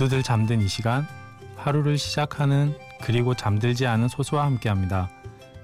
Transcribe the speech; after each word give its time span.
모두들 0.00 0.22
잠든 0.22 0.62
이 0.62 0.68
시간 0.68 1.06
하루를 1.56 1.98
시작하는 1.98 2.74
그리고 3.02 3.34
잠들지 3.34 3.86
않은 3.86 4.08
소수와 4.08 4.46
함께합니다. 4.46 5.10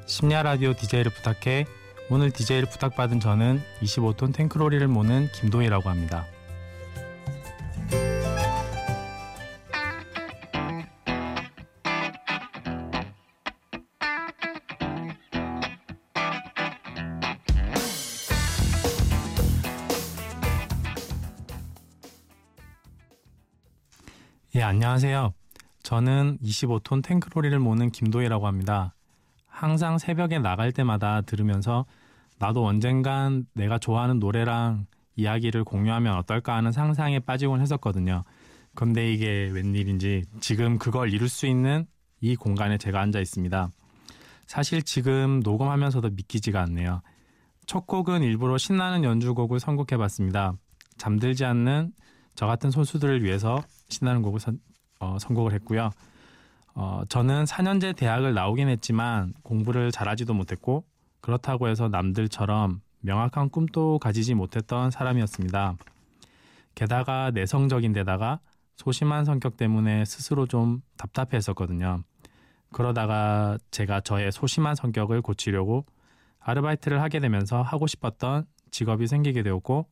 심야 0.05 0.43
라디오 0.43 0.75
DJ를 0.75 1.11
부탁해 1.11 1.65
오늘 2.11 2.31
DJ를 2.31 2.69
부탁받은 2.69 3.19
저는 3.19 3.63
25톤 3.81 4.35
탱크로리를 4.35 4.87
모는 4.89 5.31
김도희라고 5.33 5.89
합니다. 5.89 6.27
예, 24.57 24.63
안녕하세요. 24.63 25.35
저는 25.83 26.39
25톤 26.43 27.05
탱크로리를 27.05 27.59
모는 27.59 27.91
김도희라고 27.91 28.47
합니다. 28.47 28.95
항상 29.47 29.99
새벽에 29.99 30.39
나갈 30.39 30.73
때마다 30.73 31.21
들으면서 31.21 31.85
나도 32.39 32.65
언젠간 32.65 33.49
내가 33.53 33.77
좋아하는 33.77 34.19
노래랑 34.19 34.87
이야기를 35.15 35.65
공유하면 35.65 36.17
어떨까 36.17 36.57
하는 36.57 36.73
상상에 36.73 37.19
빠지곤 37.19 37.61
했었거든요. 37.61 38.25
그런데 38.75 39.13
이게 39.13 39.51
웬일인지 39.53 40.25
지금 40.41 40.79
그걸 40.79 41.13
이룰 41.13 41.29
수 41.29 41.47
있는 41.47 41.87
이 42.23 42.35
공간에 42.35 42.79
제가 42.79 42.99
앉아 42.99 43.21
있습니다. 43.21 43.69
사실 44.47 44.83
지금 44.83 45.41
녹음하면서도 45.41 46.13
믿기지가 46.13 46.63
않네요. 46.63 47.03
첫 47.67 47.87
곡은 47.87 48.23
일부러 48.23 48.57
신나는 48.57 49.05
연주곡을 49.05 49.61
선곡해 49.61 49.99
봤습니다. 49.99 50.55
잠들지 50.97 51.45
않는 51.45 51.93
저 52.35 52.47
같은 52.47 52.71
소수들을 52.71 53.23
위해서 53.23 53.63
신나는 53.89 54.23
곡을 54.23 54.41
선, 54.41 54.61
어, 55.01 55.19
선곡을 55.19 55.53
했고요. 55.55 55.91
어, 56.75 57.03
저는 57.09 57.45
4년제 57.45 57.97
대학을 57.97 58.35
나오긴 58.35 58.69
했지만 58.69 59.33
공부를 59.43 59.91
잘하지도 59.91 60.35
못했고 60.35 60.85
그렇다고 61.21 61.69
해서 61.69 61.89
남들처럼 61.89 62.81
명확한 63.01 63.51
꿈도 63.51 63.99
가지지 63.99 64.35
못했던 64.35 64.91
사람이었습니다. 64.91 65.77
게다가 66.75 67.31
내성적인 67.31 67.93
데다가 67.93 68.41
소심한 68.77 69.25
성격 69.25 69.57
때문에 69.57 70.05
스스로 70.05 70.47
좀 70.47 70.83
답답했었거든요. 70.99 72.03
그러다가 72.73 73.57
제가 73.71 74.01
저의 74.01 74.31
소심한 74.31 74.75
성격을 74.75 75.23
고치려고 75.23 75.87
아르바이트를 76.41 77.01
하게 77.01 77.21
되면서 77.21 77.63
하고 77.63 77.87
싶었던 77.87 78.47
직업이 78.71 79.07
생기게 79.07 79.43
되었고 79.43 79.87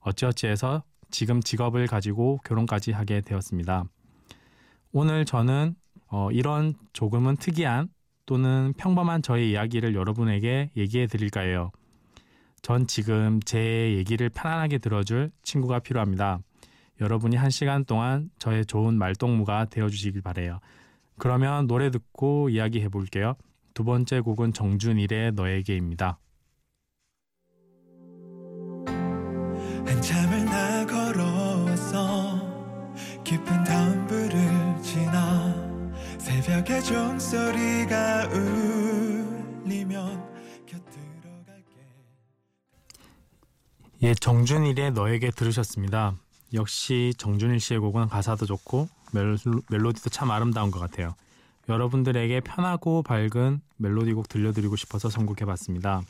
어찌어찌해서 0.00 0.82
지금 1.14 1.40
직업을 1.40 1.86
가지고 1.86 2.40
결혼까지 2.44 2.90
하게 2.90 3.20
되었습니다. 3.20 3.84
오늘 4.90 5.24
저는 5.24 5.76
어, 6.08 6.28
이런 6.32 6.74
조금은 6.92 7.36
특이한 7.36 7.88
또는 8.26 8.72
평범한 8.76 9.22
저의 9.22 9.52
이야기를 9.52 9.94
여러분에게 9.94 10.70
얘기해 10.76 11.06
드릴까 11.06 11.42
해요. 11.42 11.70
전 12.62 12.88
지금 12.88 13.38
제 13.44 13.94
얘기를 13.96 14.28
편안하게 14.28 14.78
들어줄 14.78 15.30
친구가 15.44 15.78
필요합니다. 15.78 16.40
여러분이 17.00 17.36
한 17.36 17.48
시간 17.50 17.84
동안 17.84 18.28
저의 18.40 18.66
좋은 18.66 18.98
말동무가 18.98 19.66
되어 19.66 19.88
주시길 19.88 20.20
바래요. 20.20 20.58
그러면 21.16 21.68
노래 21.68 21.92
듣고 21.92 22.48
이야기해 22.48 22.88
볼게요. 22.88 23.36
두 23.72 23.84
번째 23.84 24.18
곡은 24.18 24.52
정준일의 24.52 25.32
너에게입니다. 25.34 26.18
새벽의 36.44 36.84
종소리가 36.84 38.26
울리면 38.26 40.34
예, 44.02 44.12
정준일의 44.12 44.92
너에게 44.92 45.30
들으셨습니다. 45.30 46.14
역시 46.52 47.14
정준일 47.16 47.60
씨의 47.60 47.80
곡은 47.80 48.08
가사도 48.08 48.44
좋고 48.44 48.88
멜로디도 49.70 50.10
참 50.10 50.30
아름다운 50.30 50.70
것 50.70 50.80
같아요. 50.80 51.14
여러분들에게 51.70 52.40
편하고 52.40 53.02
밝은 53.02 53.62
멜로디곡 53.78 54.28
들려드리고 54.28 54.76
싶어서 54.76 55.08
선곡해봤습니다. 55.08 56.02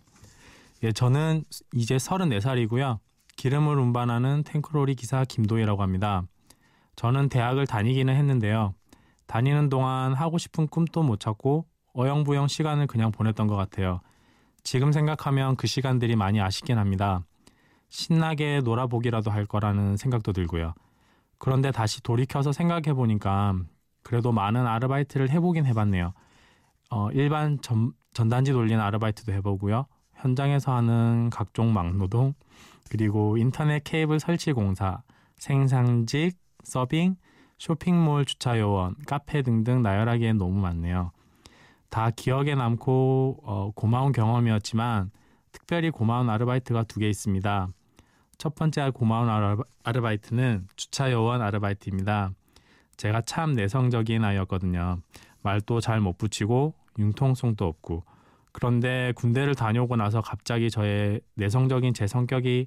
예, 0.83 0.91
저는 0.91 1.45
이제 1.75 1.97
34살이고요. 1.97 2.99
기름을 3.37 3.79
운반하는 3.79 4.43
탱크로리 4.43 4.97
기사 4.97 5.25
김도희라고 5.25 5.81
합니다. 5.81 6.25
저는 6.97 7.29
대학을 7.29 7.69
다니기는 7.69 8.13
했는데요. 8.13 8.75
다니는 9.27 9.69
동안 9.69 10.15
하고 10.15 10.39
싶은 10.39 10.67
꿈도 10.69 11.03
못 11.03 11.21
찾고 11.21 11.67
어영부영 11.95 12.49
시간을 12.49 12.87
그냥 12.87 13.13
보냈던 13.13 13.47
것 13.47 13.57
같아요. 13.57 14.01
지금 14.63 14.93
생각하면 14.93 15.57
그 15.57 15.67
시간들이 15.67 16.17
많이 16.17 16.41
아쉽긴 16.41 16.79
합니다. 16.79 17.25
신나게 17.89 18.61
놀아보기라도 18.65 19.31
할 19.31 19.47
거라는 19.47 19.97
생각도 19.97 20.33
들고요. 20.33 20.75
그런데 21.39 21.71
다시 21.71 22.03
돌이켜서 22.03 22.53
생각해 22.53 22.95
보니까 22.95 23.55
그래도 24.03 24.33
많은 24.33 24.67
아르바이트를 24.67 25.31
해보긴 25.31 25.67
해봤네요. 25.67 26.13
어, 26.91 27.11
일반 27.13 27.61
전, 27.61 27.93
전단지 28.13 28.53
돌리는 28.53 28.81
아르바이트도 28.81 29.33
해보고요. 29.33 29.87
현장에서 30.15 30.75
하는 30.75 31.31
각종 31.31 31.73
막노동, 31.73 32.35
그리고 32.91 33.37
인터넷 33.37 33.83
케이블 33.85 34.21
설치 34.21 34.53
공사, 34.53 35.03
생산직, 35.37 36.37
서빙, 36.63 37.17
쇼핑몰 37.59 38.25
주차 38.25 38.59
요원, 38.59 38.95
카페 39.07 39.43
등등 39.43 39.83
나열하기엔 39.83 40.39
너무 40.39 40.61
많네요. 40.61 41.13
다 41.89 42.11
기억에 42.11 42.55
남고 42.55 43.41
어, 43.45 43.71
고마운 43.75 44.13
경험이었지만 44.13 45.11
특별히 45.53 45.91
고마운 45.91 46.29
아르바이트가 46.29 46.85
두 46.85 47.01
개 47.01 47.09
있습니다. 47.09 47.69
첫 48.37 48.55
번째 48.57 48.91
고마운 48.91 49.29
아르바 49.85 50.13
이트는 50.13 50.67
주차 50.77 51.13
요원 51.13 51.41
아르바이트입니다. 51.41 52.33
제가 52.97 53.23
참 53.23 53.53
내성적인 53.55 54.25
아이였거든요. 54.25 54.99
말도 55.43 55.81
잘 55.81 56.01
못 56.01 56.19
붙이고 56.19 56.75
융통성도 56.99 57.67
없고 57.67 58.05
그런데 58.53 59.13
군대를 59.17 59.55
다녀오고 59.55 59.97
나서 59.97 60.21
갑자기 60.21 60.71
저의 60.71 61.21
내성적인 61.35 61.95
제 61.95 62.07
성격이 62.07 62.67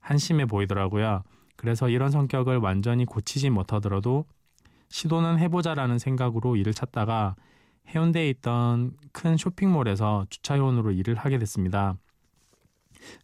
한심해 0.00 0.46
보이더라고요. 0.46 1.22
그래서 1.56 1.88
이런 1.88 2.10
성격을 2.10 2.58
완전히 2.58 3.04
고치지 3.04 3.50
못하더라도 3.50 4.26
시도는 4.88 5.38
해보자라는 5.38 5.98
생각으로 5.98 6.56
일을 6.56 6.72
찾다가 6.74 7.36
해운대에 7.88 8.28
있던 8.30 8.96
큰 9.12 9.36
쇼핑몰에서 9.36 10.26
주차요원으로 10.30 10.92
일을 10.92 11.14
하게 11.16 11.38
됐습니다. 11.38 11.96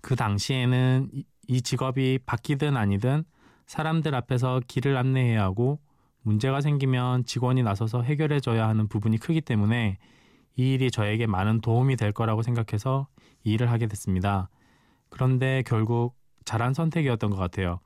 그 0.00 0.16
당시에는 0.16 1.10
이 1.48 1.62
직업이 1.62 2.18
바뀌든 2.24 2.76
아니든 2.76 3.24
사람들 3.66 4.14
앞에서 4.14 4.60
길을 4.66 4.96
안내해야 4.96 5.42
하고 5.42 5.80
문제가 6.22 6.60
생기면 6.60 7.24
직원이 7.24 7.62
나서서 7.62 8.02
해결해줘야 8.02 8.68
하는 8.68 8.88
부분이 8.88 9.18
크기 9.18 9.40
때문에 9.40 9.98
이 10.56 10.74
일이 10.74 10.90
저에게 10.90 11.26
많은 11.26 11.60
도움이 11.60 11.96
될 11.96 12.12
거라고 12.12 12.42
생각해서 12.42 13.06
이 13.44 13.52
일을 13.52 13.70
하게 13.70 13.86
됐습니다. 13.86 14.50
그런데 15.08 15.62
결국 15.66 16.14
잘한 16.44 16.74
선택이었던 16.74 17.30
것 17.30 17.36
같아요. 17.36 17.80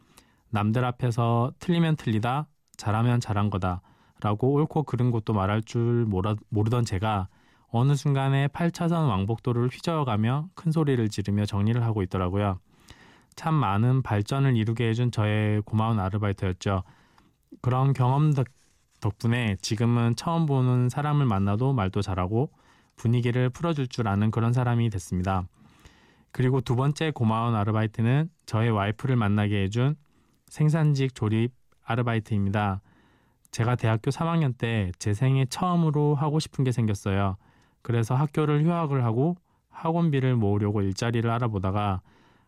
남들 0.55 0.85
앞에서 0.85 1.51
틀리면 1.59 1.97
틀리다, 1.97 2.47
잘하면 2.77 3.19
잘한 3.19 3.51
거다 3.51 3.83
라고 4.21 4.53
옳고 4.53 4.85
그른 4.85 5.11
것도 5.11 5.33
말할 5.33 5.63
줄 5.63 6.07
모르던 6.07 6.85
제가 6.85 7.27
어느 7.71 7.97
순간에 7.97 8.47
8차선 8.47 9.09
왕복도를 9.09 9.67
휘저어가며 9.67 10.51
큰 10.55 10.71
소리를 10.71 11.09
지르며 11.09 11.45
정리를 11.45 11.83
하고 11.83 12.03
있더라고요. 12.03 12.61
참 13.35 13.53
많은 13.53 14.03
발전을 14.03 14.57
이루게 14.57 14.89
해준 14.89 15.11
저의 15.11 15.61
고마운 15.63 15.99
아르바이트였죠. 15.99 16.85
그런 17.61 17.93
경험 17.93 18.33
덕분에 19.01 19.57
지금은 19.61 20.15
처음 20.15 20.47
보는 20.47 20.89
사람을 20.89 21.27
만나도 21.27 21.73
말도 21.73 22.01
잘하고 22.01 22.53
분위기를 22.95 23.51
풀어줄 23.51 23.89
줄 23.89 24.07
아는 24.07 24.31
그런 24.31 24.53
사람이 24.53 24.89
됐습니다. 24.91 25.49
그리고 26.31 26.61
두 26.61 26.77
번째 26.77 27.11
고마운 27.11 27.57
아르바이트는 27.57 28.31
저의 28.47 28.71
와이프를 28.71 29.17
만나게 29.17 29.65
해준 29.65 29.97
생산직 30.55 31.17
조립 31.17 31.53
아르바이트입니다. 31.85 32.81
제가 33.51 33.75
대학교 33.75 34.13
3학년 34.13 34.57
때 34.57 34.93
제 35.01 35.13
생애 35.13 35.47
처음으로 35.47 36.15
하고 36.15 36.39
싶은 36.39 36.63
게 36.63 36.71
생겼어요. 36.71 37.37
그래서 37.83 38.15
학교를 38.15 38.65
휴학을 38.65 39.05
하고 39.05 39.37
학원비를 39.71 40.37
모으려고 40.37 40.81
일자리를 40.81 41.29
알아보다가 41.29 42.03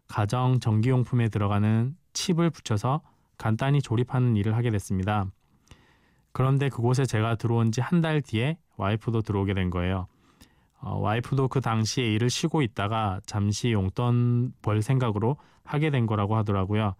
가정 0.06 0.60
전기용품에 0.60 1.30
들어가는 1.30 1.96
칩을 2.12 2.50
붙여서 2.50 3.00
간단히 3.38 3.82
조립하는 3.82 4.36
일을 4.36 4.54
하게 4.54 4.70
됐습니다. 4.70 5.26
그런데 6.32 6.68
그곳에 6.68 7.06
제가 7.06 7.34
들어온 7.34 7.72
지 7.72 7.80
한 7.80 8.02
달 8.02 8.22
뒤에 8.22 8.56
와이프도 8.76 9.22
들어오게 9.22 9.52
된 9.54 9.68
거예요. 9.70 10.06
어, 10.80 10.96
와이프도 11.00 11.48
그 11.48 11.60
당시에 11.60 12.06
일을 12.14 12.30
쉬고 12.30 12.62
있다가 12.62 13.18
잠시 13.26 13.72
용돈 13.72 14.52
벌 14.62 14.80
생각으로 14.80 15.38
하게 15.64 15.90
된 15.90 16.06
거라고 16.06 16.36
하더라고요. 16.36 16.94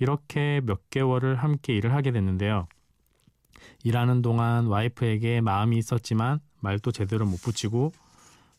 이렇게 0.00 0.60
몇 0.64 0.90
개월을 0.90 1.36
함께 1.36 1.74
일을 1.74 1.94
하게 1.94 2.10
됐는데요. 2.10 2.66
일하는 3.84 4.22
동안 4.22 4.66
와이프에게 4.66 5.40
마음이 5.42 5.76
있었지만 5.78 6.40
말도 6.60 6.90
제대로 6.90 7.26
못 7.26 7.40
붙이고 7.42 7.92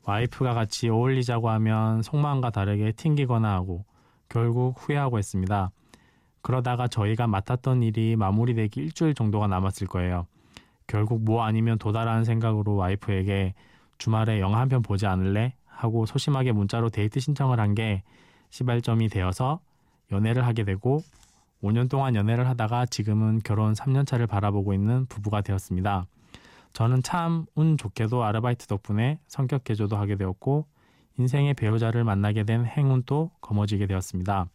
와이프가 0.03 0.53
같이 0.53 0.88
어울리자고 0.89 1.49
하면 1.49 2.03
속마음과 2.03 2.51
다르게 2.51 2.91
튕기거나 2.91 3.51
하고 3.53 3.85
결국 4.29 4.75
후회하고 4.77 5.17
했습니다. 5.17 5.71
그러다가 6.41 6.88
저희가 6.88 7.27
맡았던 7.27 7.83
일이 7.83 8.15
마무리되기 8.15 8.79
일주일 8.79 9.13
정도가 9.13 9.47
남았을 9.47 9.88
거예요. 9.88 10.25
결국 10.88 11.23
뭐 11.23 11.43
아니면 11.43 11.77
도달하는 11.77 12.23
생각으로 12.23 12.75
와이프에게 12.75 13.53
주말에 13.97 14.39
영화 14.39 14.59
한 14.59 14.69
편 14.69 14.81
보지 14.81 15.05
않을래? 15.07 15.55
하고 15.65 16.05
소심하게 16.05 16.51
문자로 16.51 16.89
데이트 16.89 17.19
신청을 17.19 17.59
한 17.59 17.73
게 17.73 18.03
시발점이 18.51 19.07
되어서 19.09 19.59
연애를 20.11 20.45
하게 20.45 20.63
되고 20.63 21.01
5년 21.62 21.90
동안 21.90 22.16
연애를 22.16 22.48
하다가 22.48 22.88
지금은 22.88 23.40
결혼 23.44 23.74
3년 23.74 24.06
차를 24.08 24.28
바라보고 24.28 24.74
있는 24.74 25.06
부부가 25.08 25.42
되었습니다. 25.42 26.06
저는 26.74 27.04
참 27.04 27.46
운 27.56 27.78
좋게도 27.78 28.24
아르바이트 28.24 28.68
덕분에 28.68 29.19
성격 29.28 29.63
개조도 29.63 29.98
하게 29.98 30.16
되었고 30.16 30.66
인생의 31.18 31.54
배우자를 31.54 32.04
만나게 32.04 32.44
된 32.44 32.66
행운도 32.66 33.31
거머쥐게 33.42 33.86
되었습니다. 33.88 34.48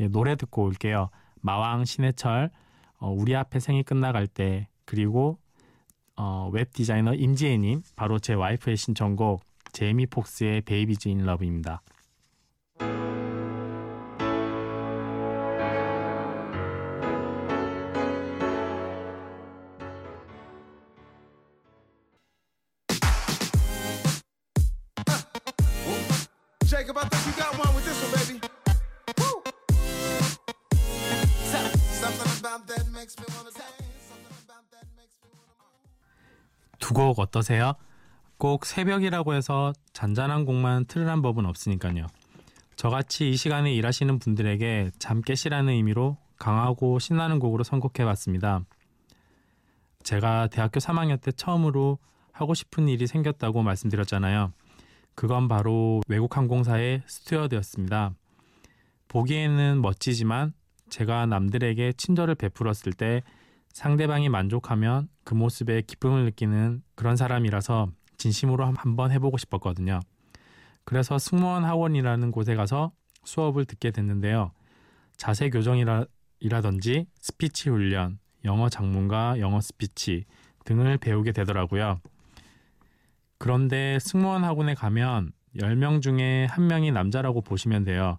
예, 0.00 0.08
노래 0.08 0.34
듣고 0.36 0.64
올게요. 0.64 1.10
마왕 1.40 1.84
신해철 1.84 2.50
어, 2.98 3.10
우리 3.10 3.36
앞에 3.36 3.60
생이 3.60 3.82
끝나갈 3.82 4.26
때 4.26 4.68
그리고 4.84 5.38
어, 6.16 6.50
웹 6.52 6.72
디자이너 6.72 7.14
임지혜님 7.14 7.82
바로 7.96 8.18
제 8.18 8.34
와이프의 8.34 8.76
신청곡 8.76 9.42
제이미 9.72 10.06
폭스의 10.06 10.62
베이비즈 10.62 11.08
인 11.08 11.24
러브입니다. 11.24 11.82
어떠세요? 37.32 37.74
꼭 38.36 38.66
새벽이라고 38.66 39.32
해서 39.32 39.72
잔잔한 39.94 40.44
곡만 40.44 40.84
틀으란 40.84 41.22
법은 41.22 41.46
없으니까요. 41.46 42.06
저같이 42.76 43.30
이 43.30 43.36
시간에 43.36 43.72
일하시는 43.72 44.18
분들에게 44.18 44.90
잠 44.98 45.22
깨시라는 45.22 45.72
의미로 45.72 46.18
강하고 46.38 46.98
신나는 46.98 47.38
곡으로 47.38 47.64
선곡해봤습니다. 47.64 48.64
제가 50.02 50.48
대학교 50.48 50.78
3학년 50.78 51.20
때 51.20 51.32
처음으로 51.32 51.98
하고 52.32 52.52
싶은 52.52 52.88
일이 52.88 53.06
생겼다고 53.06 53.62
말씀드렸잖아요. 53.62 54.52
그건 55.14 55.48
바로 55.48 56.02
외국 56.08 56.36
항공사의 56.36 57.02
스튜어드였습니다. 57.06 58.12
보기에는 59.08 59.80
멋지지만 59.80 60.52
제가 60.90 61.26
남들에게 61.26 61.94
친절을 61.96 62.34
베풀었을 62.34 62.92
때 62.92 63.22
상대방이 63.72 64.28
만족하면 64.28 65.08
그 65.24 65.34
모습에 65.34 65.82
기쁨을 65.82 66.24
느끼는 66.24 66.82
그런 66.94 67.16
사람이라서 67.16 67.88
진심으로 68.16 68.64
한번 68.64 69.10
해보고 69.10 69.38
싶었거든요. 69.38 70.00
그래서 70.84 71.18
승무원 71.18 71.64
학원이라는 71.64 72.30
곳에 72.30 72.54
가서 72.54 72.92
수업을 73.24 73.64
듣게 73.64 73.90
됐는데요. 73.90 74.52
자세 75.16 75.50
교정이라든지 75.50 77.06
스피치 77.20 77.70
훈련, 77.70 78.18
영어 78.44 78.68
작문과 78.68 79.38
영어 79.38 79.60
스피치 79.60 80.24
등을 80.64 80.98
배우게 80.98 81.32
되더라고요. 81.32 82.00
그런데 83.38 83.98
승무원 84.00 84.44
학원에 84.44 84.74
가면 84.74 85.32
10명 85.56 86.02
중에 86.02 86.46
한 86.46 86.66
명이 86.66 86.92
남자라고 86.92 87.40
보시면 87.40 87.84
돼요. 87.84 88.16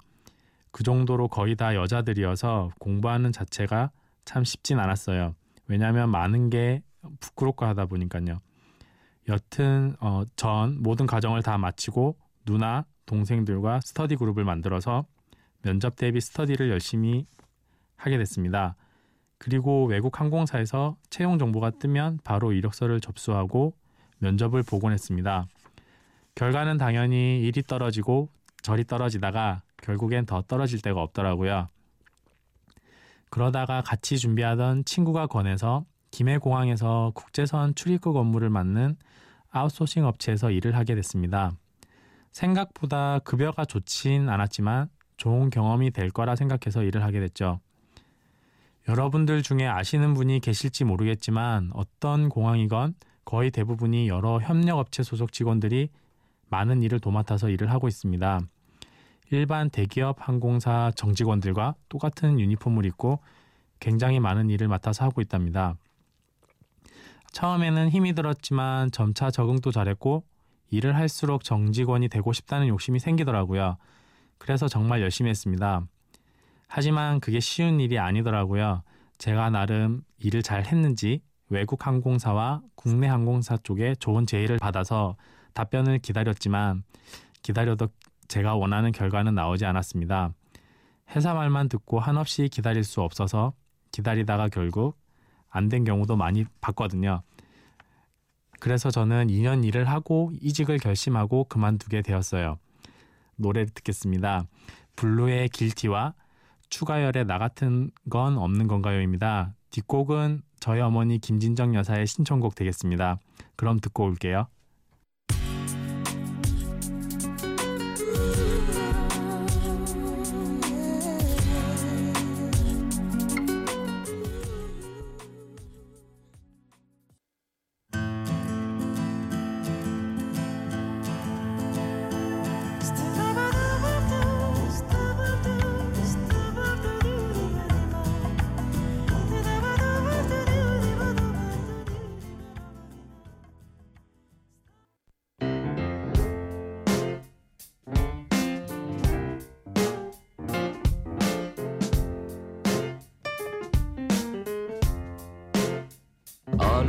그 0.71 0.83
정도로 0.83 1.27
거의 1.27 1.55
다 1.55 1.75
여자들이어서 1.75 2.71
공부하는 2.79 3.31
자체가 3.31 3.91
참 4.25 4.44
쉽진 4.44 4.79
않았어요. 4.79 5.35
왜냐하면 5.68 6.10
많은 6.10 6.50
게 6.50 6.83
부끄럽고 7.19 7.65
하다 7.65 7.86
보니까요. 7.86 8.39
여튼 9.30 9.95
어, 10.00 10.24
전 10.36 10.81
모든 10.81 11.06
과정을 11.06 11.44
다 11.44 11.57
마치고 11.57 12.18
누나, 12.45 12.86
동생들과 13.06 13.81
스터디 13.81 14.15
그룹을 14.18 14.44
만들어서 14.44 15.06
면접 15.62 15.95
대비 15.95 16.19
스터디를 16.19 16.69
열심히 16.69 17.25
하게 17.95 18.18
됐습니다. 18.18 18.75
그리고 19.38 19.86
외국 19.86 20.19
항공사에서 20.19 20.98
채용 21.10 21.38
정보가 21.38 21.71
뜨면 21.71 22.19
바로 22.24 22.54
이력서를 22.54 23.01
접수하고 23.01 23.74
면접을 24.19 24.63
보곤 24.63 24.94
했습니다. 24.94 25.48
결과는 26.36 26.77
당연히 26.77 27.42
일이 27.42 27.62
떨어지고 27.62 28.30
절이 28.62 28.86
떨어지다가 28.86 29.62
결국엔 29.77 30.25
더 30.25 30.42
떨어질 30.44 30.81
데가 30.81 31.01
없더라고요. 31.01 31.68
그러다가 33.33 33.81
같이 33.81 34.19
준비하던 34.19 34.85
친구가 34.85 35.25
권해서 35.25 35.85
김해공항에서 36.12 37.13
국제선 37.15 37.74
출입국 37.74 38.15
업무를 38.15 38.51
맡는 38.51 38.95
아웃소싱 39.50 40.06
업체에서 40.06 40.51
일을 40.51 40.75
하게 40.75 40.94
됐습니다. 40.94 41.53
생각보다 42.31 43.18
급여가 43.18 43.65
좋진 43.65 44.30
않았지만 44.30 44.88
좋은 45.18 45.50
경험이 45.50 45.89
될 45.89 46.12
거라 46.12 46.35
생각해서 46.35 46.83
일을 46.83 47.01
하게 47.01 47.21
됐죠. 47.21 47.59
여러분들 48.88 49.41
중에 49.41 49.65
아시는 49.65 50.13
분이 50.13 50.39
계실지 50.39 50.83
모르겠지만 50.83 51.71
어떤 51.74 52.29
공항이건 52.29 52.94
거의 53.25 53.50
대부분이 53.50 54.09
여러 54.09 54.38
협력업체 54.41 55.01
소속 55.01 55.33
직원들이 55.33 55.89
많은 56.50 56.83
일을 56.83 57.00
도맡아서 57.00 57.50
일을 57.50 57.71
하고 57.71 57.88
있습니다. 57.88 58.41
일반 59.33 59.71
대기업 59.71 60.18
항공사 60.19 60.91
정직원들과 60.95 61.74
똑같은 61.89 62.39
유니폼을 62.39 62.85
입고 62.85 63.19
굉장히 63.80 64.19
많은 64.19 64.51
일을 64.51 64.68
맡아서 64.68 65.06
하고 65.06 65.21
있답니다. 65.21 65.75
처음에는 67.31 67.89
힘이 67.89 68.13
들었지만 68.13 68.91
점차 68.91 69.31
적응도 69.31 69.72
잘했고 69.72 70.24
일을 70.69 70.96
할수록 70.96 71.43
정직원이 71.43 72.10
되고 72.10 72.31
싶다는 72.31 72.67
욕심이 72.67 73.00
생기더라고요. 73.00 73.77
그래서 74.38 74.67
정말 74.67 75.01
열심히 75.01 75.31
했습니다. 75.31 75.81
하지만 76.67 77.19
그게 77.19 77.39
쉬운 77.39 77.79
일이 77.79 77.98
아니더라고요. 77.98 78.84
제가 79.17 79.50
나름 79.50 80.03
일을 80.19 80.43
잘 80.43 80.63
했는지 80.63 81.22
외국 81.50 81.88
항공사와 81.88 82.62
국내 82.75 83.08
항공사 83.08 83.58
쪽에 83.58 83.96
좋은 83.96 84.27
제의를 84.27 84.60
받아서 84.60 85.15
답변을 85.53 86.00
기다렸지만 86.00 86.84
기다려도 87.41 87.88
제가 88.34 88.56
원하는 88.56 88.92
결과는 88.92 89.36
나오지 89.36 89.63
않았습니다. 89.63 90.34
회사 91.12 91.36
말만 91.36 91.70
듣고 91.70 92.00
한없이 92.00 92.50
기다릴 92.50 92.84
수 92.84 93.02
없어서 93.02 93.54
기다리다가 93.92 94.50
결국 94.50 94.98
안 95.52 95.70
된 95.70 95.84
경우도 95.84 96.16
많이 96.16 96.44
봤거든요. 96.60 97.22
그래서 98.60 98.90
저는 98.90 99.28
2년 99.28 99.63
일을 99.63 99.88
하고 99.88 100.32
이직을 100.42 100.80
결심하고 100.80 101.44
그만두게 101.44 102.02
되었어요. 102.02 102.58
노래 103.36 103.66
듣겠습니다. 103.66 104.48
블루의 104.96 105.50
길티와 105.50 106.16
추가열의 106.70 107.25
나 107.25 107.38
같은 107.38 107.92
건 108.10 108.40
없는 108.40 108.68
건가요입니다. 108.68 109.54
뒷곡은 109.70 110.42
저희 110.60 110.82
어머니 110.82 111.20
김진정 111.20 111.75
여사의 111.75 112.08
신청곡 112.08 112.56
되겠습니다. 112.56 113.20
그럼 113.56 113.80
듣고 113.80 114.06
올게요. 114.06 114.48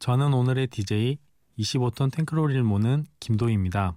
저는 0.00 0.32
오늘의 0.32 0.68
DJ 0.68 1.18
25톤 1.58 2.10
탱크로리를 2.10 2.62
모는 2.62 3.04
김도희입니다. 3.20 3.96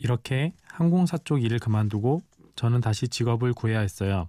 이렇게 0.00 0.54
항공사 0.64 1.16
쪽 1.18 1.40
일을 1.44 1.60
그만두고 1.60 2.20
저는 2.56 2.80
다시 2.80 3.06
직업을 3.06 3.52
구해야 3.52 3.78
했어요. 3.78 4.28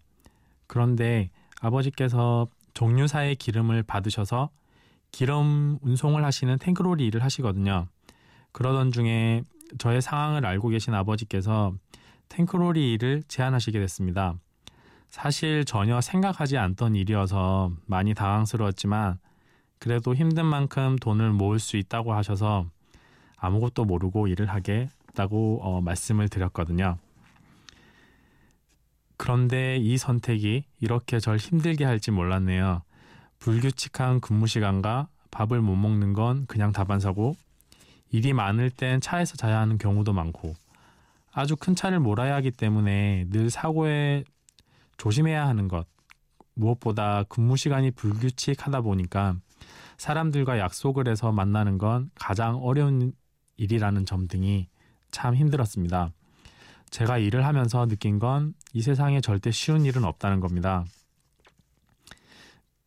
그런데 0.67 1.31
아버지께서 1.59 2.47
정유사의 2.75 3.37
기름을 3.37 3.81
받으셔서 3.81 4.51
기름 5.11 5.79
운송을 5.81 6.23
하시는 6.23 6.55
탱크로리 6.59 7.03
일을 7.07 7.23
하시거든요. 7.23 7.87
그러던 8.51 8.91
중에 8.91 9.41
저의 9.79 10.03
상황을 10.03 10.45
알고 10.45 10.69
계신 10.69 10.93
아버지께서 10.93 11.73
탱크로리 12.29 12.93
일을 12.93 13.23
제안하시게 13.27 13.79
됐습니다. 13.79 14.35
사실 15.09 15.65
전혀 15.65 15.99
생각하지 15.99 16.59
않던 16.59 16.95
일이어서 16.95 17.71
많이 17.87 18.13
당황스러웠지만 18.13 19.17
그래도 19.83 20.15
힘든 20.15 20.45
만큼 20.45 20.95
돈을 20.95 21.33
모을 21.33 21.59
수 21.59 21.75
있다고 21.75 22.13
하셔서 22.13 22.65
아무것도 23.35 23.83
모르고 23.83 24.27
일을 24.27 24.45
하겠다고 24.45 25.59
어, 25.61 25.81
말씀을 25.81 26.29
드렸거든요. 26.29 26.97
그런데 29.17 29.75
이 29.75 29.97
선택이 29.97 30.63
이렇게 30.79 31.19
절 31.19 31.35
힘들게 31.35 31.83
할지 31.83 32.11
몰랐네요. 32.11 32.83
불규칙한 33.39 34.21
근무 34.21 34.47
시간과 34.47 35.09
밥을 35.31 35.59
못 35.59 35.75
먹는 35.75 36.13
건 36.13 36.45
그냥 36.45 36.71
다반사고 36.71 37.35
일이 38.09 38.31
많을 38.31 38.69
땐 38.69 39.01
차에서 39.01 39.35
자야 39.35 39.59
하는 39.59 39.77
경우도 39.77 40.13
많고 40.13 40.53
아주 41.33 41.57
큰 41.57 41.75
차를 41.75 41.99
몰아야 41.99 42.35
하기 42.35 42.51
때문에 42.51 43.25
늘 43.31 43.49
사고에 43.49 44.23
조심해야 44.95 45.45
하는 45.45 45.67
것 45.67 45.85
무엇보다 46.53 47.23
근무 47.27 47.57
시간이 47.57 47.91
불규칙하다 47.91 48.79
보니까 48.79 49.35
사람들과 50.03 50.59
약속을 50.59 51.07
해서 51.07 51.31
만나는 51.31 51.77
건 51.77 52.11
가장 52.15 52.57
어려운 52.57 53.13
일이라는 53.55 54.05
점 54.05 54.27
등이 54.27 54.67
참 55.11 55.33
힘들었습니다. 55.33 56.11
제가 56.89 57.19
일을 57.19 57.45
하면서 57.45 57.87
느낀 57.87 58.19
건 58.19 58.53
이 58.73 58.81
세상에 58.81 59.21
절대 59.21 59.49
쉬운 59.51 59.85
일은 59.85 60.03
없다는 60.03 60.41
겁니다. 60.41 60.83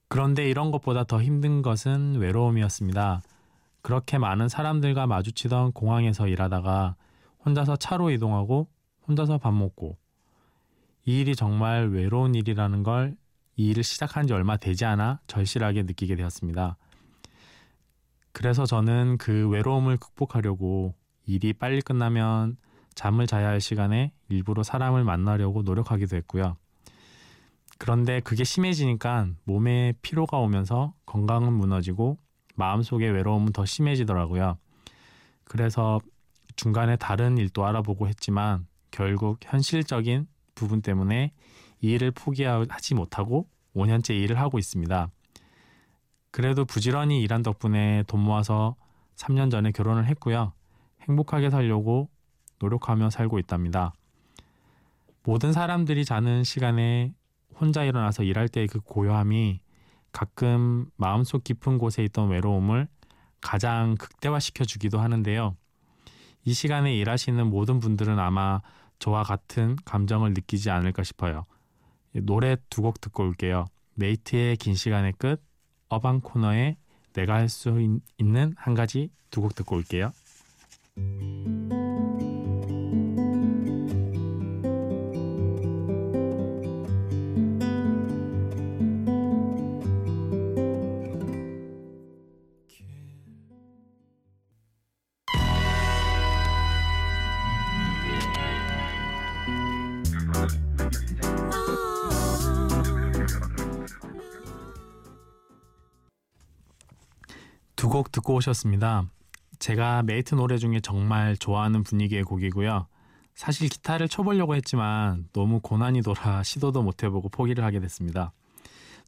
그런데 0.08 0.50
이런 0.50 0.70
것보다 0.70 1.04
더 1.04 1.22
힘든 1.22 1.62
것은 1.62 2.16
외로움이었습니다. 2.16 3.22
그렇게 3.80 4.18
많은 4.18 4.50
사람들과 4.50 5.06
마주치던 5.06 5.72
공항에서 5.72 6.28
일하다가 6.28 6.96
혼자서 7.46 7.76
차로 7.76 8.10
이동하고 8.10 8.68
혼자서 9.08 9.38
밥 9.38 9.54
먹고 9.54 9.96
이 11.06 11.20
일이 11.20 11.34
정말 11.34 11.88
외로운 11.88 12.34
일이라는 12.34 12.82
걸 12.82 13.16
이 13.58 13.68
일을 13.70 13.82
시작한 13.84 14.26
지 14.26 14.34
얼마 14.34 14.58
되지 14.58 14.84
않아 14.84 15.20
절실하게 15.26 15.84
느끼게 15.84 16.14
되었습니다. 16.16 16.76
그래서 18.36 18.66
저는 18.66 19.16
그 19.16 19.48
외로움을 19.48 19.96
극복하려고 19.96 20.92
일이 21.24 21.54
빨리 21.54 21.80
끝나면 21.80 22.58
잠을 22.94 23.26
자야 23.26 23.48
할 23.48 23.62
시간에 23.62 24.12
일부러 24.28 24.62
사람을 24.62 25.04
만나려고 25.04 25.62
노력하기도 25.62 26.16
했고요. 26.16 26.58
그런데 27.78 28.20
그게 28.20 28.44
심해지니까 28.44 29.28
몸에 29.44 29.94
피로가 30.02 30.36
오면서 30.36 30.92
건강은 31.06 31.50
무너지고 31.54 32.18
마음속의 32.56 33.10
외로움은 33.10 33.54
더 33.54 33.64
심해지더라고요. 33.64 34.58
그래서 35.44 35.98
중간에 36.56 36.96
다른 36.96 37.38
일도 37.38 37.64
알아보고 37.64 38.06
했지만 38.06 38.66
결국 38.90 39.38
현실적인 39.42 40.26
부분 40.54 40.82
때문에 40.82 41.32
이 41.80 41.92
일을 41.92 42.10
포기하지 42.10 42.96
못하고 42.96 43.48
5년째 43.74 44.10
일을 44.10 44.38
하고 44.38 44.58
있습니다. 44.58 45.10
그래도 46.36 46.66
부지런히 46.66 47.22
일한 47.22 47.42
덕분에 47.42 48.04
돈 48.06 48.20
모아서 48.20 48.76
3년 49.14 49.50
전에 49.50 49.70
결혼을 49.70 50.04
했고요. 50.04 50.52
행복하게 51.08 51.48
살려고 51.48 52.10
노력하며 52.58 53.08
살고 53.08 53.38
있답니다. 53.38 53.94
모든 55.22 55.54
사람들이 55.54 56.04
자는 56.04 56.44
시간에 56.44 57.14
혼자 57.58 57.84
일어나서 57.84 58.22
일할 58.22 58.50
때의 58.50 58.66
그 58.66 58.80
고요함이 58.80 59.60
가끔 60.12 60.90
마음속 60.96 61.42
깊은 61.42 61.78
곳에 61.78 62.04
있던 62.04 62.28
외로움을 62.28 62.86
가장 63.40 63.94
극대화시켜 63.94 64.66
주기도 64.66 65.00
하는데요. 65.00 65.56
이 66.44 66.52
시간에 66.52 66.94
일하시는 66.94 67.46
모든 67.46 67.80
분들은 67.80 68.18
아마 68.18 68.60
저와 68.98 69.22
같은 69.22 69.74
감정을 69.86 70.34
느끼지 70.34 70.68
않을까 70.68 71.02
싶어요. 71.02 71.46
노래 72.12 72.58
두 72.68 72.82
곡 72.82 73.00
듣고 73.00 73.22
올게요. 73.22 73.64
메이트의 73.94 74.58
긴 74.58 74.74
시간의 74.74 75.14
끝, 75.16 75.45
어반 75.88 76.20
코너의 76.20 76.76
내가 77.14 77.34
할 77.34 77.48
수 77.48 77.80
있는 78.18 78.54
한 78.56 78.74
가지 78.74 79.10
두 79.30 79.40
곡 79.42 79.54
듣고 79.54 79.76
올게요. 79.76 80.12
곡 107.96 108.12
듣고 108.12 108.34
오셨습니다. 108.34 109.06
제가 109.58 110.02
메이트 110.02 110.34
노래 110.34 110.58
중에 110.58 110.80
정말 110.80 111.34
좋아하는 111.34 111.82
분위기의 111.82 112.24
곡이고요. 112.24 112.86
사실 113.34 113.70
기타를 113.70 114.10
쳐보려고 114.10 114.54
했지만 114.54 115.30
너무 115.32 115.60
고난이도라 115.60 116.42
시도도 116.44 116.82
못 116.82 117.02
해보고 117.02 117.30
포기를 117.30 117.64
하게 117.64 117.80
됐습니다. 117.80 118.34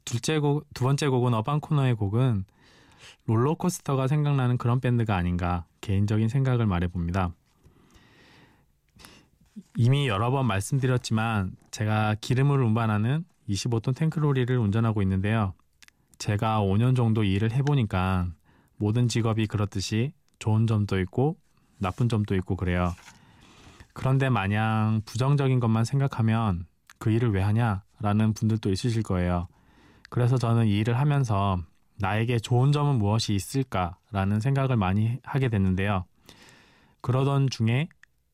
둘째 0.06 0.38
곡, 0.38 0.66
두 0.72 0.84
번째 0.84 1.08
곡은 1.08 1.34
어반 1.34 1.60
코너의 1.60 1.96
곡은 1.96 2.46
롤러코스터가 3.26 4.08
생각나는 4.08 4.56
그런 4.56 4.80
밴드가 4.80 5.16
아닌가 5.16 5.66
개인적인 5.82 6.28
생각을 6.28 6.64
말해봅니다. 6.64 7.34
이미 9.76 10.08
여러 10.08 10.30
번 10.30 10.46
말씀드렸지만 10.46 11.56
제가 11.72 12.14
기름을 12.22 12.62
운반하는 12.62 13.26
25톤 13.50 13.94
탱크로리를 13.94 14.56
운전하고 14.56 15.02
있는데요. 15.02 15.52
제가 16.16 16.60
5년 16.62 16.96
정도 16.96 17.22
일을 17.22 17.52
해보니까 17.52 18.28
모든 18.78 19.08
직업이 19.08 19.46
그렇듯이 19.46 20.12
좋은 20.38 20.66
점도 20.66 20.98
있고 21.00 21.36
나쁜 21.78 22.08
점도 22.08 22.34
있고 22.36 22.56
그래요. 22.56 22.94
그런데 23.92 24.28
마냥 24.28 25.02
부정적인 25.04 25.60
것만 25.60 25.84
생각하면 25.84 26.66
그 26.98 27.10
일을 27.10 27.32
왜 27.32 27.42
하냐라는 27.42 28.34
분들도 28.34 28.70
있으실 28.70 29.02
거예요. 29.02 29.48
그래서 30.10 30.38
저는 30.38 30.66
이 30.66 30.78
일을 30.78 30.98
하면서 30.98 31.58
나에게 31.98 32.38
좋은 32.38 32.72
점은 32.72 32.98
무엇이 32.98 33.34
있을까라는 33.34 34.40
생각을 34.40 34.76
많이 34.76 35.18
하게 35.24 35.48
됐는데요. 35.48 36.04
그러던 37.00 37.50
중에 37.50 37.88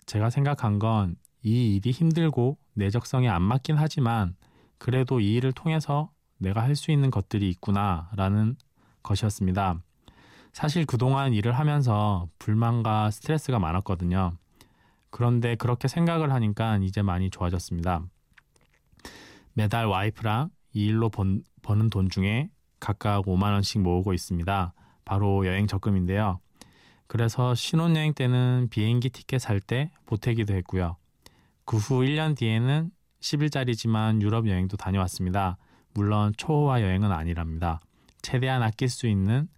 제가 0.06 0.30
생각한 0.30 0.78
건 0.78 1.16
이 1.44 1.76
일이 1.76 1.90
힘들고 1.90 2.56
내 2.72 2.88
적성에 2.88 3.28
안 3.28 3.42
맞긴 3.42 3.76
하지만 3.76 4.34
그래도 4.78 5.20
이 5.20 5.34
일을 5.34 5.52
통해서 5.52 6.10
내가 6.38 6.62
할 6.62 6.74
수 6.74 6.90
있는 6.90 7.10
것들이 7.10 7.50
있구나라는 7.50 8.56
것이었습니다. 9.02 9.80
사실 10.54 10.86
그동안 10.86 11.34
일을 11.34 11.52
하면서 11.58 12.28
불만과 12.38 13.10
스트레스가 13.10 13.58
많았거든요. 13.58 14.36
그런데 15.10 15.56
그렇게 15.56 15.88
생각을 15.88 16.32
하니까 16.32 16.78
이제 16.78 17.02
많이 17.02 17.28
좋아졌습니다. 17.28 18.04
매달 19.52 19.86
와이프랑 19.86 20.50
이 20.72 20.86
일로 20.86 21.08
번, 21.10 21.42
버는 21.62 21.90
돈 21.90 22.08
중에 22.08 22.50
각각 22.78 23.24
5만 23.24 23.52
원씩 23.52 23.80
모으고 23.82 24.14
있습니다. 24.14 24.72
바로 25.04 25.44
여행 25.44 25.66
적금인데요. 25.66 26.38
그래서 27.08 27.54
신혼여행 27.56 28.14
때는 28.14 28.68
비행기 28.70 29.10
티켓 29.10 29.40
살 29.40 29.60
때 29.60 29.90
보태기도 30.06 30.54
했고요. 30.54 30.96
그 31.64 31.78
후 31.78 32.00
1년 32.00 32.36
뒤에는 32.36 32.90
10일짜리지만 33.20 34.22
유럽 34.22 34.46
여행도 34.48 34.76
다녀왔습니다. 34.76 35.56
물론 35.94 36.32
초호화 36.36 36.82
여행은 36.82 37.10
아니랍니다. 37.10 37.80
최대한 38.22 38.62
아낄 38.62 38.88
수 38.88 39.08
있는 39.08 39.48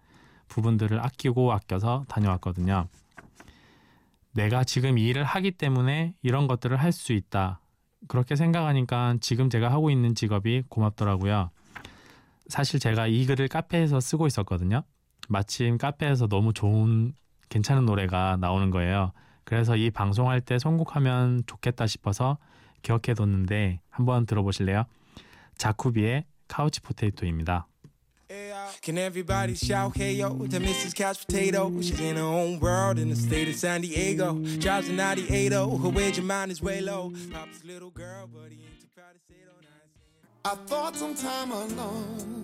부분들을 0.49 0.99
아끼고 1.05 1.53
아껴서 1.53 2.05
다녀왔거든요. 2.09 2.89
내가 4.33 4.65
지금 4.65 4.99
이 4.99 5.07
일을 5.09 5.25
하기 5.25 5.53
때문에 5.53 6.15
이런 6.23 6.47
것들을 6.47 6.77
할 6.77 6.93
수 6.93 7.13
있다. 7.13 7.61
그렇게 8.09 8.37
생각하니까 8.37 9.17
지금 9.21 9.51
제가 9.51 9.71
하고 9.71 9.91
있는 9.91 10.15
직업이 10.15 10.63
고맙더라고요. 10.69 11.51
사실 12.49 12.79
제가 12.79 13.07
이 13.07 13.27
글을 13.27 13.49
카페에서 13.49 13.99
쓰고 14.01 14.27
있었거든요. 14.27 14.83
마침 15.29 15.79
카페에서 15.79 16.29
너무 16.29 16.53
좋은 16.53 17.15
괜찮은 17.49 17.87
노래가 17.87 18.37
나오는 18.37 18.71
거예요. 18.71 19.13
그래서 19.45 19.77
이 19.77 19.91
방송할 19.91 20.41
때 20.41 20.59
선곡하면 20.59 21.45
좋겠다 21.47 21.87
싶어서 21.87 22.39
기억해뒀는데 22.83 23.81
한번 23.91 24.27
들어보실래요? 24.27 24.85
자쿠비의 25.57 26.25
카우치 26.49 26.83
포테이토입니다. 26.83 27.67
Can 28.82 28.98
everybody 28.98 29.56
shout 29.56 29.96
hey 29.96 30.14
yo 30.14 30.30
to 30.30 30.60
Mrs. 30.60 30.96
Couch 30.96 31.26
Potato? 31.26 31.72
She's 31.82 32.00
in 32.00 32.16
her 32.16 32.24
own 32.24 32.60
world 32.60 32.98
in 32.98 33.10
the 33.10 33.16
state 33.16 33.48
of 33.48 33.56
San 33.56 33.82
Diego. 33.82 34.36
Drives 34.60 34.90
a 34.90 34.94
98 34.94 35.52
her 35.54 35.68
wage 35.90 36.18
of 36.18 36.26
mine 36.26 36.50
is 36.50 36.62
way 36.62 36.82
low. 36.82 37.12
Pop's 37.32 37.64
a 37.64 37.68
little 37.68 37.92
girl, 37.92 38.28
but 38.34 38.50
he 38.50 38.58
ain't 38.64 38.82
too 38.82 38.88
proud 38.96 39.14
to 39.14 39.20
say 39.28 39.36
it 39.42 39.50
on 39.56 39.62
I 40.44 40.56
thought 40.66 40.96
some 40.96 41.16
time 41.16 41.52
alone 41.52 42.44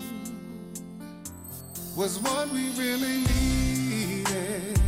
was 1.96 2.20
what 2.20 2.50
we 2.52 2.70
really 2.78 3.18
needed. 3.26 4.80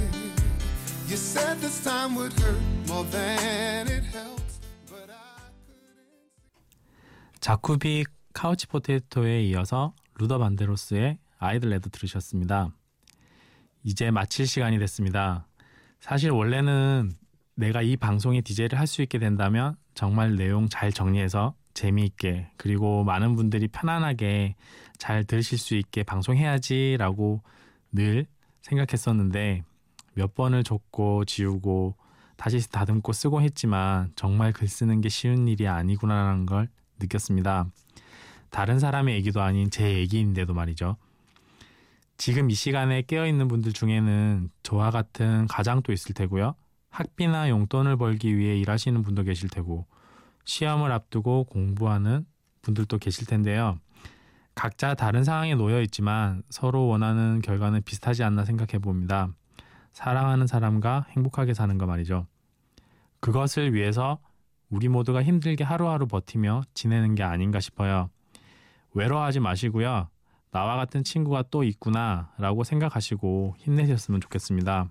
You 1.08 1.18
said 1.18 1.58
this 1.60 1.84
time 1.84 2.14
would 2.16 2.34
hurt 2.34 2.62
more 2.88 3.04
than 3.06 3.88
it 3.88 4.04
helps, 4.04 4.60
but 4.88 5.10
I 5.10 5.50
couldn't. 5.66 7.40
자쿠비 7.42 8.06
카우치 8.34 8.68
포테이토에 8.68 9.42
이어서 9.46 9.94
루더 10.20 10.38
반데로스의 10.38 11.18
아이들레드 11.45 11.91
들으셨습니다. 11.91 12.71
이제 13.83 14.11
마칠 14.11 14.47
시간이 14.47 14.79
됐습니다. 14.79 15.47
사실 16.01 16.31
원래는 16.31 17.13
내가 17.55 17.83
이 17.83 17.97
방송의 17.97 18.43
DJ를 18.43 18.79
할 18.79 18.87
수 18.87 19.03
있게 19.03 19.19
된다면 19.19 19.77
정말 19.95 20.37
내용 20.37 20.69
잘 20.69 20.93
정리해서 20.93 21.55
재미있게 21.75 22.51
그리고 22.57 23.05
많은 23.05 23.37
분들이 23.37 23.69
편안하게 23.69 24.57
잘 24.99 25.25
들으실 25.25 25.59
수 25.59 25.75
있게 25.75 26.03
방송해야지라고 26.03 27.43
늘 27.93 28.27
생각했었는데 28.63 29.63
몇 30.15 30.35
번을 30.35 30.65
적고 30.65 31.25
지우고 31.25 31.97
다시 32.37 32.69
다듬고 32.71 33.13
쓰고 33.13 33.43
했지만 33.43 34.13
정말 34.17 34.53
글 34.53 34.69
쓰는 34.69 35.01
게 35.01 35.09
쉬운 35.09 35.47
일이 35.49 35.69
아니구나라는 35.69 36.47
걸 36.47 36.69
느꼈습니다. 37.01 37.67
다른 38.51 38.79
사람의 38.79 39.15
얘기도 39.17 39.43
아닌 39.43 39.71
제 39.71 39.95
얘기인데도 39.95 40.55
말이죠. 40.55 40.97
지금 42.25 42.49
이 42.49 42.55
시간에 42.55 43.03
깨어있는 43.03 43.49
분들 43.49 43.75
중에는 43.75 44.49
저와 44.63 44.91
같은 44.91 45.47
가장도 45.47 45.93
있을 45.93 46.15
테고요. 46.15 46.55
학비나 46.89 47.51
용돈을 47.51 47.99
벌기 47.99 48.35
위해 48.39 48.57
일하시는 48.57 49.03
분도 49.03 49.25
계실 49.25 49.51
테고 49.51 49.87
시험을 50.47 50.91
앞두고 50.91 51.45
공부하는 51.45 52.25
분들도 52.63 52.97
계실 52.97 53.27
텐데요. 53.27 53.79
각자 54.55 54.95
다른 54.95 55.23
상황에 55.23 55.55
놓여 55.55 55.83
있지만 55.83 56.43
서로 56.49 56.87
원하는 56.87 57.43
결과는 57.43 57.83
비슷하지 57.83 58.25
않나 58.25 58.47
생각해 58.47 58.79
봅니다. 58.79 59.29
사랑하는 59.93 60.47
사람과 60.47 61.05
행복하게 61.11 61.53
사는 61.53 61.77
거 61.77 61.85
말이죠. 61.85 62.27
그것을 63.21 63.75
위해서 63.75 64.19
우리 64.71 64.89
모두가 64.89 65.23
힘들게 65.23 65.63
하루하루 65.63 66.07
버티며 66.07 66.63
지내는 66.73 67.17
게 67.17 67.23
아닌가 67.23 67.61
싶어요. 67.61 68.09
외로워하지 68.95 69.41
마시고요. 69.41 70.09
나와 70.55 70.77
같은 70.77 71.03
친구가 71.03 71.47
또 71.51 71.65
있구나 71.65 72.31
라고 72.39 72.63
생각하시고 72.63 73.57
힘내셨으면 73.59 74.21
좋겠습니다. 74.21 74.89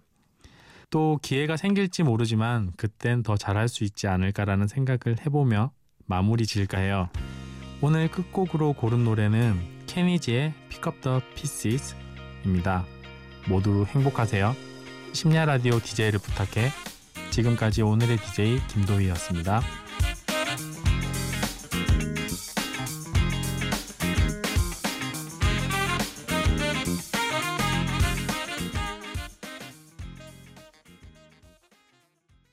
또 0.89 1.17
기회가 1.21 1.56
생길지 1.56 2.04
모르지만 2.04 2.73
그땐 2.76 3.23
더 3.23 3.38
잘할 3.38 3.69
수 3.69 3.86
있지 3.86 4.08
않을까라는 4.08 4.67
생각을 4.67 5.26
해보며 5.26 5.71
마무리 6.06 6.45
지을까 6.45 6.80
해요. 6.80 7.10
오늘 7.80 8.12
끝곡으로 8.12 8.73
고른 8.73 9.06
노래는 9.06 9.86
케니지의 9.88 10.54
Pick 10.67 10.91
Up 10.91 10.99
the 10.99 11.21
Pieces 11.34 11.95
입니다. 12.43 12.84
모두 13.47 13.86
행복하세요. 13.88 14.54
심야 15.13 15.45
라디오 15.45 15.80
DJ를 15.80 16.19
부탁해. 16.19 16.71
지금까지 17.32 17.84
오늘의 17.84 18.17
DJ 18.17 18.60
김도희였습니다. 18.67 19.62